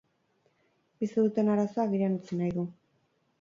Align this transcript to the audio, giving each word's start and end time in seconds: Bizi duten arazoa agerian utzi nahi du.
Bizi 1.03 1.17
duten 1.25 1.51
arazoa 1.57 1.85
agerian 1.91 2.17
utzi 2.17 2.41
nahi 2.41 2.57
du. 2.57 2.65